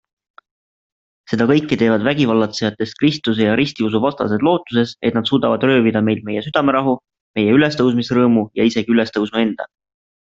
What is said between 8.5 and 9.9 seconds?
ja isegi Ülestõusnu enda.